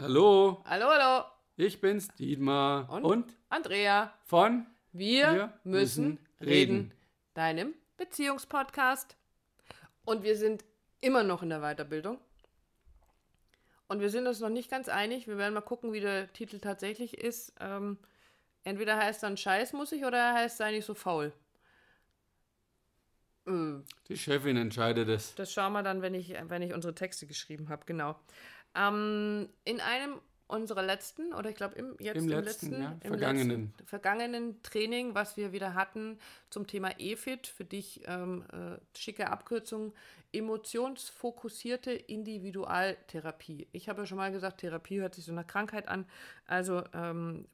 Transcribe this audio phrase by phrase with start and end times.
[0.00, 1.24] Hallo, Hallo, hallo.
[1.56, 2.88] ich bin's, Dietmar.
[2.90, 3.04] Und?
[3.04, 4.12] Und, Andrea.
[4.24, 6.50] von Wir, Wir müssen müssen reden.
[6.76, 6.94] reden.
[7.34, 9.16] Deinem Beziehungspodcast.
[10.04, 10.64] Und wir sind
[11.00, 12.18] immer noch in der Weiterbildung.
[13.88, 15.26] Und wir sind uns noch nicht ganz einig.
[15.26, 17.52] Wir werden mal gucken, wie der Titel tatsächlich ist.
[17.58, 17.98] Ähm,
[18.64, 21.32] entweder heißt dann Scheiß muss ich oder heißt sei nicht so faul.
[23.46, 25.34] Äh, die Chefin entscheidet es.
[25.34, 28.14] Das schauen wir dann, wenn ich, wenn ich unsere Texte geschrieben habe, genau.
[28.74, 32.92] Ähm, in einem unserer letzten, oder ich glaube im, jetzt Im im, letzten, letzten, ja,
[33.02, 33.66] im vergangenen.
[33.66, 36.18] letzten, vergangenen Training, was wir wieder hatten
[36.50, 39.92] zum Thema EFIT, für dich ähm, äh, schicke Abkürzung,
[40.32, 43.68] emotionsfokussierte Individualtherapie.
[43.72, 46.06] Ich habe ja schon mal gesagt, Therapie hört sich so nach Krankheit an.
[46.46, 47.46] Also ähm,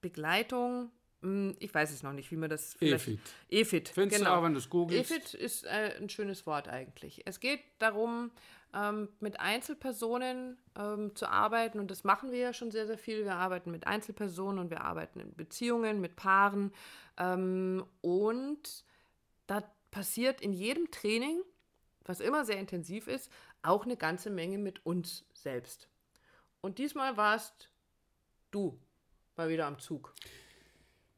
[0.00, 0.90] Begleitung,
[1.58, 3.08] ich weiß es noch nicht, wie man das vielleicht...
[3.08, 3.20] EFIT.
[3.50, 4.34] EFIT, Findest genau.
[4.34, 5.10] du auch, wenn du es googelst?
[5.10, 7.22] EFIT ist äh, ein schönes Wort eigentlich.
[7.24, 8.30] Es geht darum,
[8.74, 13.24] ähm, mit Einzelpersonen ähm, zu arbeiten und das machen wir ja schon sehr, sehr viel.
[13.24, 16.72] Wir arbeiten mit Einzelpersonen und wir arbeiten in Beziehungen, mit Paaren
[17.16, 18.84] ähm, und
[19.46, 21.40] da passiert in jedem Training,
[22.04, 23.30] was immer sehr intensiv ist,
[23.62, 25.88] auch eine ganze Menge mit uns selbst.
[26.60, 27.70] Und diesmal warst
[28.50, 28.78] du
[29.36, 30.14] mal wieder am Zug.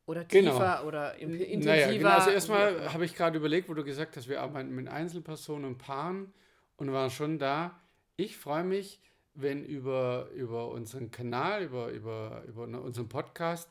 [0.06, 0.52] Oder Genau.
[0.52, 1.70] tiefer oder in- intensiver.
[1.74, 2.08] Naja, genau.
[2.10, 5.78] Also erstmal habe ich gerade überlegt, wo du gesagt hast, wir arbeiten mit Einzelpersonen und
[5.78, 6.32] Paaren
[6.76, 7.78] und waren schon da.
[8.16, 9.00] Ich freue mich,
[9.34, 13.68] wenn über, über unseren Kanal, über, über, über unseren Podcast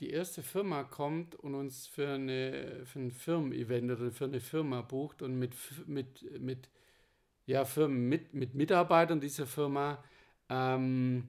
[0.00, 4.80] die erste Firma kommt und uns für, eine, für ein Firmen-Event oder für eine Firma
[4.82, 5.54] bucht und mit,
[5.86, 6.68] mit, mit
[7.46, 10.02] ja, Firmen, mit, mit Mitarbeitern dieser Firma
[10.48, 11.28] ähm,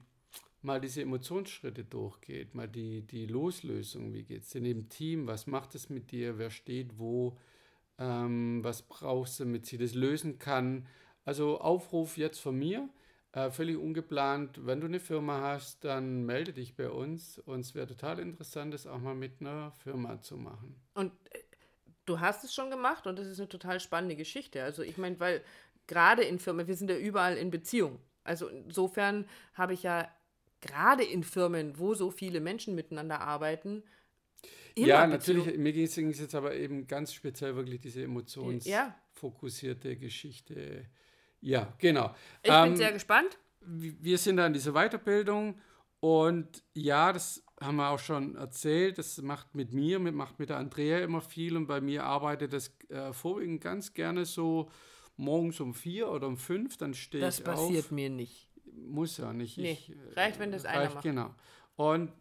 [0.66, 5.46] mal diese Emotionsschritte durchgeht, mal die, die Loslösung, wie geht es denn im Team, was
[5.46, 7.38] macht es mit dir, wer steht wo,
[7.98, 10.86] ähm, was brauchst du, damit sie das lösen kann.
[11.24, 12.88] Also Aufruf jetzt von mir,
[13.32, 17.38] äh, völlig ungeplant, wenn du eine Firma hast, dann melde dich bei uns.
[17.38, 20.74] Uns wäre total interessant, das auch mal mit einer Firma zu machen.
[20.94, 21.38] Und äh,
[22.06, 24.62] du hast es schon gemacht und das ist eine total spannende Geschichte.
[24.62, 25.42] Also ich meine, weil
[25.86, 28.00] gerade in Firmen, wir sind ja überall in Beziehung.
[28.24, 30.08] Also insofern habe ich ja
[30.66, 33.82] gerade in Firmen, wo so viele Menschen miteinander arbeiten,
[34.74, 38.04] immer ja, Beziehung- natürlich, mir ging es jetzt aber eben ganz speziell wirklich diese Ja.
[38.06, 40.86] emotionsfokussierte Geschichte.
[41.40, 42.14] Ja, genau.
[42.42, 43.38] Ich bin Ähm, sehr gespannt.
[43.60, 45.58] wir sind da in dieser Weiterbildung
[46.00, 50.50] und ja, das haben wir auch schon erzählt, das macht mit mir, mit, macht mit
[50.50, 54.70] der Andrea immer viel und bei mir arbeitet das äh, vorwiegend ganz gerne so
[55.16, 57.90] morgens um vier oder um fünf, dann stehe Das ich passiert auf.
[57.92, 58.50] mir nicht.
[58.76, 59.58] Muss ja nicht.
[59.58, 61.04] Nee, ich, äh, reicht, wenn das einer reicht, macht.
[61.04, 61.34] Genau.
[61.76, 62.12] Und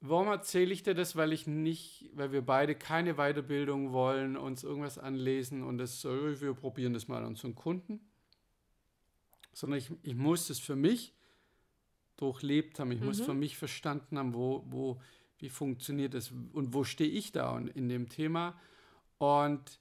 [0.00, 1.16] warum erzähle ich dir das?
[1.16, 6.40] Weil ich nicht, weil wir beide keine Weiterbildung wollen, uns irgendwas anlesen und das so,
[6.40, 8.00] wir probieren das mal an unseren Kunden.
[9.52, 11.14] Sondern ich, ich muss es für mich
[12.16, 12.92] durchlebt haben.
[12.92, 13.24] Ich muss Mhm.
[13.24, 15.00] für mich verstanden haben, wo, wo,
[15.38, 18.58] wie funktioniert das und wo stehe ich da und- in dem Thema.
[19.18, 19.78] Und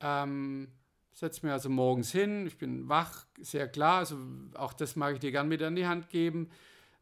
[0.00, 0.68] ähm,
[1.18, 4.16] setze mir also morgens hin, ich bin wach, sehr klar, also
[4.54, 6.48] auch das mag ich dir gern mit an die Hand geben.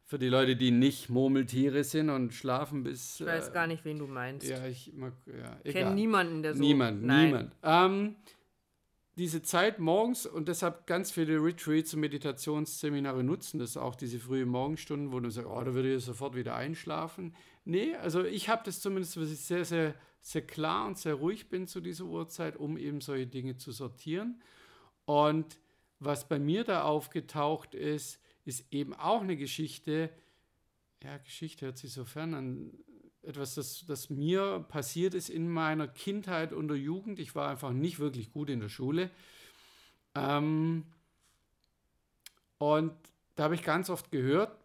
[0.03, 3.19] Für die Leute, die nicht Murmeltiere sind und schlafen bis.
[3.19, 4.47] Ich weiß gar nicht, wen du meinst.
[4.47, 6.61] Ja, ich mag, ja, kenne niemanden, der so.
[6.61, 7.25] Niemand, Nein.
[7.25, 7.55] niemand.
[7.61, 8.15] Ähm,
[9.17, 14.47] diese Zeit morgens und deshalb ganz viele Retreats und Meditationsseminare nutzen das auch, diese frühen
[14.47, 17.35] Morgenstunden, wo du sagst, oh, da würde ich sofort wieder einschlafen.
[17.65, 21.49] Nee, also ich habe das zumindest, dass ich sehr, sehr, sehr klar und sehr ruhig
[21.49, 24.39] bin zu dieser Uhrzeit, um eben solche Dinge zu sortieren.
[25.05, 25.59] Und
[25.99, 30.11] was bei mir da aufgetaucht ist, ist eben auch eine Geschichte,
[31.03, 32.71] ja, Geschichte hört sich so fern an,
[33.23, 37.19] etwas, das, das mir passiert ist in meiner Kindheit und der Jugend.
[37.19, 39.09] Ich war einfach nicht wirklich gut in der Schule.
[40.15, 40.85] Ähm,
[42.57, 42.93] und
[43.35, 44.57] da habe ich ganz oft gehört,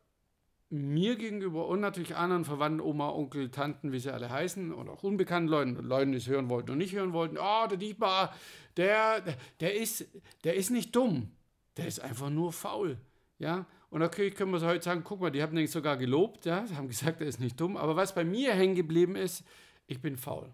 [0.72, 5.02] mir gegenüber und natürlich anderen Verwandten, Oma, Onkel, Tanten, wie sie alle heißen, und auch
[5.02, 8.34] unbekannten Leuten, Leuten, die es hören wollten und nicht hören wollten, oh, der Dietmar,
[8.78, 9.22] der,
[9.60, 10.06] der, ist,
[10.44, 11.30] der ist nicht dumm,
[11.76, 12.96] der ist einfach nur faul.
[13.38, 16.46] Ja, und okay, können wir so heute sagen, guck mal, die haben den sogar gelobt,
[16.46, 19.44] ja, sie haben gesagt, er ist nicht dumm, aber was bei mir hängen geblieben ist,
[19.86, 20.50] ich bin faul.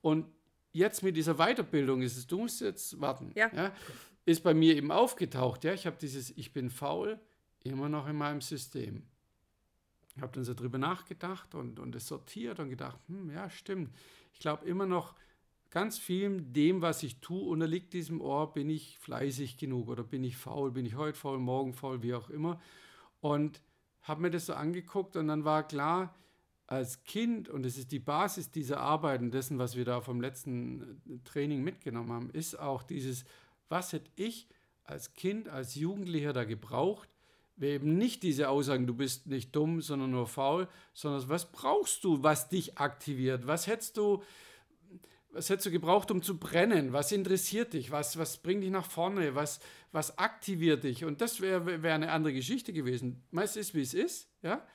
[0.00, 0.26] Und
[0.72, 3.72] jetzt mit dieser Weiterbildung ist es, du musst jetzt warten, Ja.
[4.24, 7.18] ist bei mir eben aufgetaucht, ja, ich habe dieses Ich bin faul
[7.62, 9.04] immer noch in meinem System.
[10.16, 13.94] Ich habe dann so drüber nachgedacht und, und es sortiert und gedacht, hm, ja, stimmt.
[14.32, 15.14] Ich glaube immer noch,
[15.72, 20.22] ganz viel dem, was ich tue, unterliegt diesem Ohr, bin ich fleißig genug oder bin
[20.22, 22.60] ich faul, bin ich heute faul, morgen faul, wie auch immer.
[23.20, 23.60] Und
[24.02, 26.14] habe mir das so angeguckt und dann war klar,
[26.66, 30.20] als Kind, und das ist die Basis dieser Arbeit und dessen, was wir da vom
[30.20, 33.24] letzten Training mitgenommen haben, ist auch dieses,
[33.68, 34.48] was hätte ich
[34.84, 37.08] als Kind, als Jugendlicher da gebraucht,
[37.56, 42.04] wir eben nicht diese Aussagen, du bist nicht dumm, sondern nur faul, sondern was brauchst
[42.04, 43.46] du, was dich aktiviert?
[43.46, 44.22] Was hättest du,
[45.32, 46.92] was hättest du gebraucht, um zu brennen?
[46.92, 47.90] Was interessiert dich?
[47.90, 49.34] Was, was bringt dich nach vorne?
[49.34, 51.04] Was, was aktiviert dich?
[51.04, 53.22] Und das wäre wär eine andere Geschichte gewesen.
[53.30, 54.66] Meist ist, wie es ist, ja.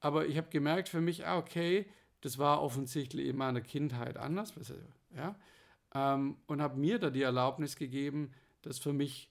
[0.00, 1.86] Aber ich habe gemerkt für mich, ah, okay,
[2.20, 4.52] das war offensichtlich in meiner Kindheit anders,
[5.16, 5.34] ja.
[5.94, 9.30] Ähm, und habe mir da die Erlaubnis gegeben, das für mich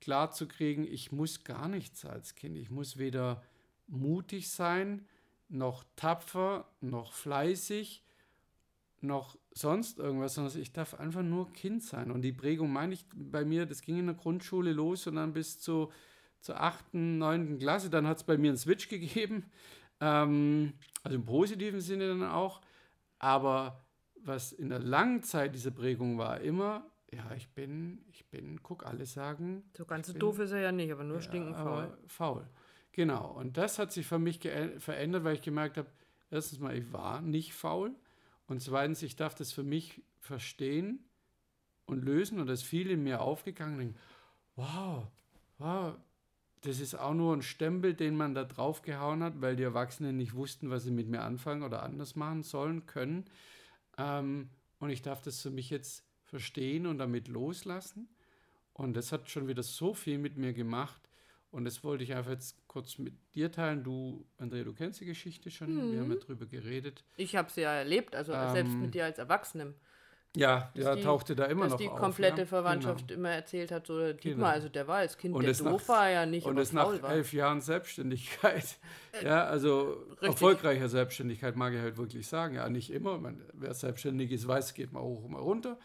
[0.00, 2.56] klar zu kriegen, ich muss gar nichts als Kind.
[2.56, 3.42] Ich muss weder
[3.86, 5.06] mutig sein,
[5.48, 8.03] noch tapfer, noch fleißig,
[9.04, 12.10] noch sonst irgendwas, sondern ich darf einfach nur Kind sein.
[12.10, 15.32] Und die Prägung meine ich bei mir, das ging in der Grundschule los und dann
[15.32, 15.92] bis zu,
[16.40, 17.58] zur 8., 9.
[17.58, 17.90] Klasse.
[17.90, 19.50] Dann hat es bei mir einen Switch gegeben,
[20.00, 22.60] ähm, also im positiven Sinne dann auch.
[23.18, 23.84] Aber
[24.16, 28.86] was in der langen Zeit diese Prägung war, immer, ja, ich bin, ich bin, guck,
[28.86, 29.62] alle sagen.
[29.76, 31.96] So ganz so doof ist er ja nicht, aber nur ja, stinken faul.
[32.08, 32.46] Faul.
[32.92, 33.32] Genau.
[33.32, 34.40] Und das hat sich für mich
[34.78, 35.88] verändert, weil ich gemerkt habe,
[36.30, 37.94] erstens mal, ich war nicht faul.
[38.46, 41.04] Und zweitens, ich darf das für mich verstehen
[41.86, 42.40] und lösen.
[42.40, 43.78] Und das ist viel in mir aufgegangen.
[43.78, 43.98] Denke,
[44.56, 45.06] wow,
[45.58, 45.94] wow,
[46.60, 50.16] das ist auch nur ein Stempel, den man da drauf gehauen hat, weil die Erwachsenen
[50.16, 53.24] nicht wussten, was sie mit mir anfangen oder anders machen sollen, können.
[53.98, 54.48] Ähm,
[54.78, 58.08] und ich darf das für mich jetzt verstehen und damit loslassen.
[58.72, 61.03] Und das hat schon wieder so viel mit mir gemacht.
[61.54, 63.84] Und das wollte ich einfach jetzt kurz mit dir teilen.
[63.84, 65.74] Du, Andrea, du kennst die Geschichte schon.
[65.74, 65.92] Mhm.
[65.92, 67.04] Wir haben ja drüber geredet.
[67.16, 69.74] Ich habe sie ja erlebt, also ähm, selbst mit dir als Erwachsenem.
[70.36, 71.80] Ja, der tauchte da immer noch auf.
[71.80, 72.46] Dass die komplette ja?
[72.46, 73.20] Verwandtschaft genau.
[73.20, 74.46] immer erzählt hat, so Dietmar, genau.
[74.46, 77.00] also der war als Kind, und der doof nach, war ja nicht, Und es nach
[77.00, 77.12] war.
[77.12, 78.80] elf Jahren Selbstständigkeit,
[79.12, 80.28] äh, ja, also Richtig.
[80.30, 82.56] erfolgreicher Selbstständigkeit mag ich halt wirklich sagen.
[82.56, 85.78] Ja, nicht immer, man, wer selbstständig ist, weiß, geht mal hoch, mal runter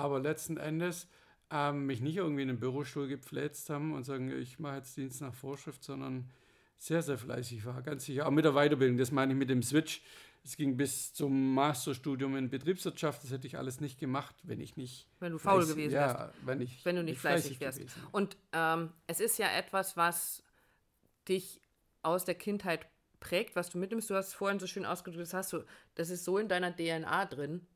[0.00, 1.08] aber letzten Endes
[1.50, 5.20] ähm, mich nicht irgendwie in den Bürostuhl gepfläzt haben und sagen, ich mache jetzt Dienst
[5.20, 6.30] nach Vorschrift, sondern
[6.78, 8.26] sehr, sehr fleißig war, ganz sicher.
[8.26, 10.02] Auch mit der Weiterbildung, das meine ich mit dem Switch.
[10.42, 13.22] Es ging bis zum Masterstudium in Betriebswirtschaft.
[13.22, 15.06] Das hätte ich alles nicht gemacht, wenn ich nicht.
[15.18, 16.18] Wenn du faul fleißig, gewesen wärst.
[16.18, 17.98] Ja, wenn, ich wenn du nicht, nicht fleißig, fleißig wärst.
[18.12, 20.42] Und ähm, es ist ja etwas, was
[21.28, 21.60] dich
[22.02, 22.86] aus der Kindheit
[23.20, 24.08] prägt, was du mitnimmst.
[24.08, 25.64] Du hast vorhin so schön ausgedrückt, das hast du,
[25.94, 27.66] das ist so in deiner DNA drin,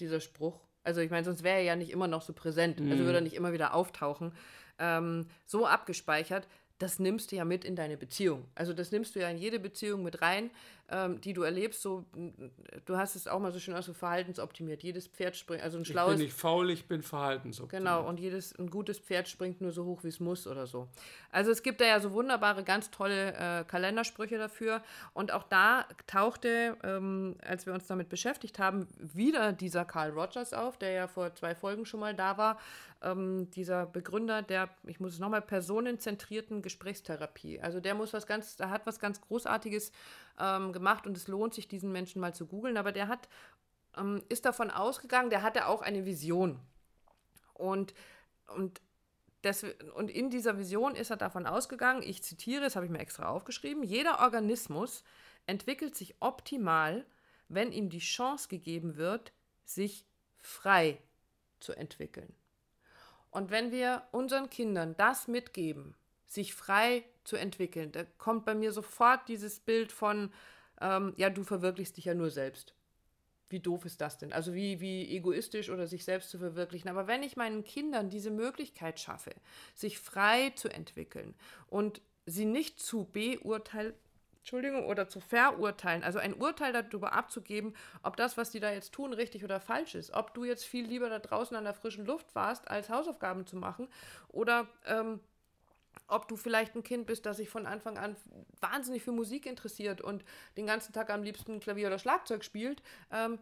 [0.00, 0.60] dieser Spruch.
[0.82, 2.80] Also ich meine, sonst wäre er ja nicht immer noch so präsent.
[2.80, 2.90] Mhm.
[2.90, 4.32] Also würde er nicht immer wieder auftauchen.
[4.78, 6.46] Ähm, so abgespeichert,
[6.78, 8.46] das nimmst du ja mit in deine Beziehung.
[8.54, 10.50] Also das nimmst du ja in jede Beziehung mit rein,
[10.90, 11.82] ähm, die du erlebst.
[11.82, 12.04] So,
[12.84, 14.82] du hast es auch mal so schön aus so verhaltensoptimiert.
[14.82, 16.12] Jedes Pferd springt, also ein schlaues.
[16.12, 17.84] Ich bin nicht faul, ich bin verhaltensoptimiert.
[17.84, 20.88] Genau, und jedes ein gutes Pferd springt nur so hoch, wie es muss oder so.
[21.30, 24.82] Also es gibt da ja so wunderbare, ganz tolle äh, Kalendersprüche dafür.
[25.14, 30.52] Und auch da tauchte, ähm, als wir uns damit beschäftigt haben, wieder dieser Carl Rogers
[30.52, 32.58] auf, der ja vor zwei Folgen schon mal da war.
[33.02, 37.60] Ähm, dieser Begründer der, ich muss es nochmal, personenzentrierten Gesprächstherapie.
[37.60, 39.92] Also der muss was ganz, da hat was ganz Großartiges
[40.40, 42.76] ähm, gemacht und es lohnt sich, diesen Menschen mal zu googeln.
[42.76, 43.28] Aber der hat,
[43.96, 46.58] ähm, ist davon ausgegangen, der hatte auch eine Vision.
[47.54, 47.94] Und,
[48.56, 48.80] und,
[49.42, 49.64] das,
[49.94, 53.28] und in dieser Vision ist er davon ausgegangen, ich zitiere, das habe ich mir extra
[53.28, 55.04] aufgeschrieben, jeder Organismus
[55.46, 57.06] entwickelt sich optimal,
[57.48, 59.32] wenn ihm die Chance gegeben wird,
[59.64, 60.06] sich
[60.38, 61.00] frei
[61.58, 62.34] zu entwickeln.
[63.30, 65.94] Und wenn wir unseren Kindern das mitgeben,
[66.30, 67.90] sich frei zu entwickeln.
[67.90, 70.32] Da kommt bei mir sofort dieses Bild von,
[70.80, 72.72] ähm, ja, du verwirklichst dich ja nur selbst.
[73.48, 74.32] Wie doof ist das denn?
[74.32, 76.88] Also wie, wie egoistisch oder sich selbst zu verwirklichen.
[76.88, 79.32] Aber wenn ich meinen Kindern diese Möglichkeit schaffe,
[79.74, 81.34] sich frei zu entwickeln
[81.66, 83.92] und sie nicht zu beurteilen,
[84.38, 87.74] Entschuldigung, oder zu verurteilen, also ein Urteil darüber abzugeben,
[88.04, 90.86] ob das, was die da jetzt tun, richtig oder falsch ist, ob du jetzt viel
[90.86, 93.88] lieber da draußen an der frischen Luft warst, als Hausaufgaben zu machen,
[94.28, 95.18] oder ähm,
[96.10, 98.16] ob du vielleicht ein Kind bist, das sich von Anfang an
[98.60, 100.24] wahnsinnig für Musik interessiert und
[100.56, 103.38] den ganzen Tag am liebsten Klavier oder Schlagzeug spielt, ähm,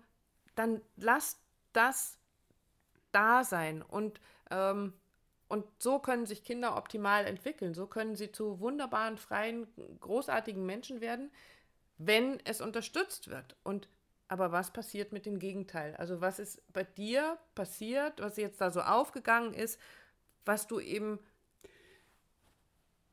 [0.54, 1.40] dann lass
[1.72, 2.18] das
[3.12, 3.82] da sein.
[3.82, 4.20] Und,
[4.50, 4.92] ähm,
[5.48, 7.74] und so können sich Kinder optimal entwickeln.
[7.74, 9.66] So können sie zu wunderbaren, freien,
[10.00, 11.30] großartigen Menschen werden,
[11.96, 13.56] wenn es unterstützt wird.
[13.62, 13.88] Und
[14.28, 15.96] aber was passiert mit dem Gegenteil?
[15.96, 19.80] Also was ist bei dir passiert, was jetzt da so aufgegangen ist,
[20.44, 21.18] was du eben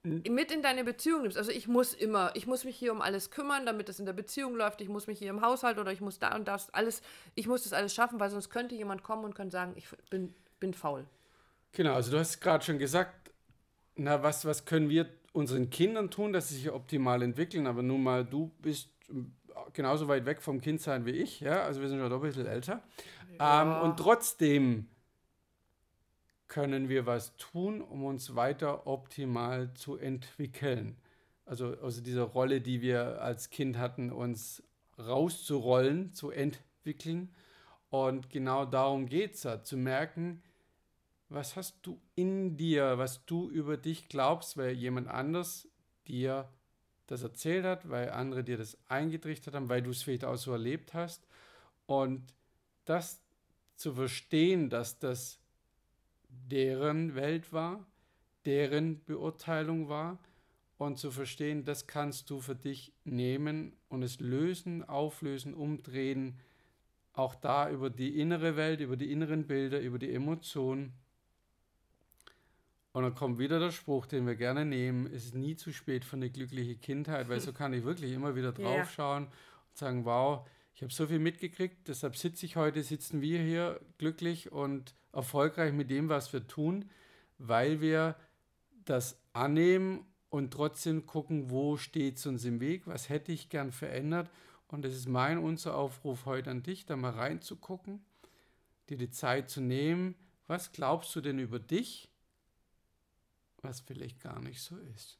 [0.05, 1.37] mit in deine Beziehung nimmst.
[1.37, 4.13] Also ich muss immer, ich muss mich hier um alles kümmern, damit es in der
[4.13, 4.81] Beziehung läuft.
[4.81, 7.01] Ich muss mich hier im Haushalt oder ich muss da und das alles,
[7.33, 10.33] ich muss das alles schaffen, weil sonst könnte jemand kommen und kann sagen, ich bin,
[10.59, 11.05] bin faul.
[11.71, 13.31] Genau, also du hast gerade schon gesagt,
[13.95, 17.67] na, was, was können wir unseren Kindern tun, dass sie sich optimal entwickeln?
[17.67, 18.89] Aber nun mal, du bist
[19.73, 22.45] genauso weit weg vom Kindsein wie ich, ja, also wir sind schon doch ein bisschen
[22.45, 22.81] älter.
[23.39, 23.61] Ja.
[23.61, 24.87] Ähm, und trotzdem
[26.47, 30.97] können wir was tun, um uns weiter optimal zu entwickeln.
[31.45, 34.63] also aus dieser Rolle, die wir als Kind hatten, uns
[34.97, 37.33] rauszurollen, zu entwickeln.
[37.89, 40.41] Und genau darum geht es ja, zu merken,
[41.29, 45.67] was hast du in dir, was du über dich glaubst, weil jemand anders
[46.07, 46.49] dir
[47.07, 50.51] das erzählt hat, weil andere dir das eingetrichtert haben, weil du es vielleicht auch so
[50.51, 51.27] erlebt hast.
[51.85, 52.23] Und
[52.85, 53.21] das
[53.75, 55.39] zu verstehen, dass das
[56.49, 57.85] deren Welt war,
[58.45, 60.19] deren Beurteilung war
[60.77, 66.39] und zu verstehen, das kannst du für dich nehmen und es lösen, auflösen, umdrehen,
[67.13, 70.93] auch da über die innere Welt, über die inneren Bilder, über die Emotionen.
[72.91, 76.05] Und dann kommt wieder der Spruch, den wir gerne nehmen, es ist nie zu spät
[76.05, 79.31] für eine glückliche Kindheit, weil so kann ich wirklich immer wieder draufschauen yeah.
[79.69, 83.79] und sagen, wow, ich habe so viel mitgekriegt, deshalb sitze ich heute, sitzen wir hier
[83.97, 86.89] glücklich und erfolgreich mit dem, was wir tun,
[87.37, 88.15] weil wir
[88.85, 93.71] das annehmen und trotzdem gucken, wo steht es uns im Weg, was hätte ich gern
[93.71, 94.29] verändert.
[94.67, 98.03] Und das ist mein, unser Aufruf heute an dich, da mal reinzugucken,
[98.89, 100.15] dir die Zeit zu nehmen.
[100.47, 102.09] Was glaubst du denn über dich,
[103.61, 105.19] was vielleicht gar nicht so ist?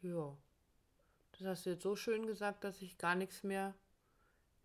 [0.00, 0.36] Ja.
[1.32, 3.74] Das hast du jetzt so schön gesagt, dass ich gar nichts mehr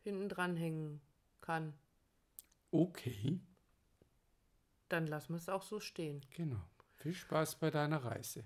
[0.04, 1.02] hinten dran hängen
[1.42, 1.74] kann.
[2.78, 3.40] Okay.
[4.88, 6.22] Dann lassen wir es auch so stehen.
[6.36, 6.62] Genau.
[6.98, 8.44] Viel Spaß bei deiner Reise.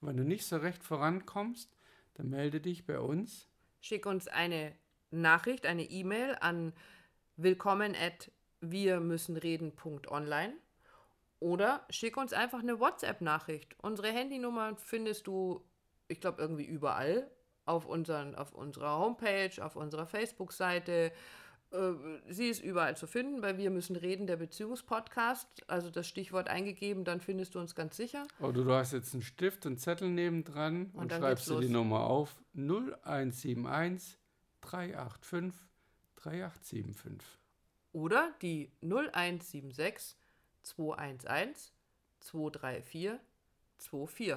[0.00, 1.72] Und wenn du nicht so recht vorankommst,
[2.14, 3.46] dann melde dich bei uns.
[3.80, 4.74] Schick uns eine
[5.12, 6.72] Nachricht, eine E-Mail an
[7.36, 10.54] willkommen at wir müssen reden.online
[11.38, 13.76] oder schick uns einfach eine WhatsApp-Nachricht.
[13.80, 15.64] Unsere Handynummer findest du,
[16.08, 17.30] ich glaube, irgendwie überall
[17.64, 21.12] auf, unseren, auf unserer Homepage, auf unserer Facebook-Seite.
[21.70, 21.92] Äh,
[22.28, 25.46] sie ist überall zu finden, bei Wir müssen reden, der Beziehungspodcast.
[25.66, 28.26] Also das Stichwort eingegeben, dann findest du uns ganz sicher.
[28.40, 32.04] Oder du hast jetzt einen Stift, einen Zettel nebendran und, und schreibst du die Nummer
[32.04, 34.18] auf 0171
[34.62, 35.68] 385
[36.16, 37.38] 3875.
[37.92, 40.16] Oder die 0176
[40.62, 41.72] 211
[42.20, 43.20] 234
[43.78, 44.36] 24.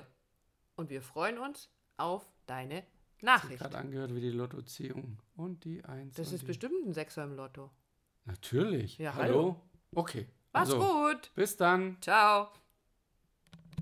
[0.75, 2.83] Und wir freuen uns auf deine
[3.21, 3.59] Nachricht.
[3.59, 5.19] gerade angehört wie die Lottoziehung.
[5.35, 6.15] Und die Eins.
[6.15, 7.71] Das ist bestimmt ein Sechser im Lotto.
[8.25, 8.97] Natürlich.
[8.97, 9.33] Ja, hallo.
[9.33, 9.61] hallo.
[9.93, 10.27] Okay.
[10.53, 11.31] Mach's also, gut.
[11.35, 11.97] Bis dann.
[12.01, 12.49] Ciao.